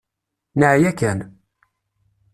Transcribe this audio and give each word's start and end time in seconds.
Neεya 0.59 0.91
kan. 0.99 1.19